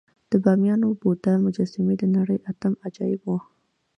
[0.31, 3.37] د بامیانو بودا مجسمې د نړۍ اتم عجایب وو